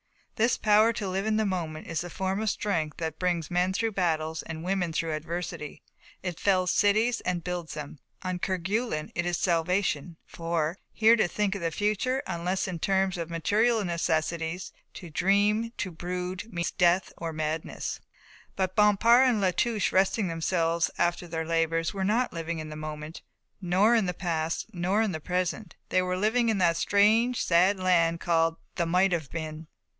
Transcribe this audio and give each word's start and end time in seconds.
This 0.35 0.57
power 0.57 0.91
to 0.93 1.07
live 1.07 1.27
in 1.27 1.37
the 1.37 1.45
moment 1.45 1.85
is 1.85 2.01
the 2.01 2.09
form 2.09 2.41
of 2.41 2.49
strength 2.49 2.97
that 2.97 3.19
brings 3.19 3.51
men 3.51 3.71
through 3.71 3.91
battles 3.91 4.41
and 4.41 4.63
women 4.63 4.91
through 4.91 5.13
adversity. 5.13 5.83
It 6.23 6.39
fells 6.39 6.71
cities 6.71 7.21
and 7.21 7.43
builds 7.43 7.75
them. 7.75 7.99
On 8.23 8.39
Kerguelen 8.39 9.11
it 9.13 9.27
is 9.27 9.37
salvation. 9.37 10.17
For, 10.25 10.79
here 10.91 11.15
to 11.15 11.27
think 11.27 11.53
of 11.53 11.61
the 11.61 11.69
future, 11.69 12.23
unless 12.25 12.67
in 12.67 12.79
terms 12.79 13.15
of 13.19 13.29
material 13.29 13.85
necessities, 13.85 14.73
to 14.95 15.11
dream, 15.11 15.71
to 15.77 15.91
brood, 15.91 16.51
means 16.51 16.71
death 16.71 17.13
or 17.17 17.31
madness. 17.31 17.99
But 18.55 18.75
Bompard 18.75 19.29
and 19.29 19.39
La 19.39 19.51
Touche, 19.51 19.91
resting 19.91 20.29
themselves 20.29 20.89
after 20.97 21.27
their 21.27 21.45
labours, 21.45 21.93
were 21.93 22.03
not 22.03 22.33
living 22.33 22.57
in 22.57 22.69
the 22.69 22.75
moment 22.75 23.21
nor 23.61 23.93
in 23.93 24.07
the 24.07 24.15
past 24.15 24.65
nor 24.73 25.03
in 25.03 25.11
the 25.11 25.19
present, 25.19 25.75
they 25.89 26.01
were 26.01 26.17
living 26.17 26.49
in 26.49 26.57
that 26.57 26.77
strange 26.77 27.45
sad 27.45 27.79
land 27.79 28.19
called 28.19 28.57
the 28.73 28.87
Might 28.87 29.11
Have 29.11 29.29
Been. 29.29 29.67